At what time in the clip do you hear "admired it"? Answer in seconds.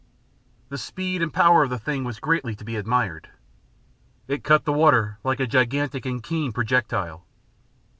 2.75-4.43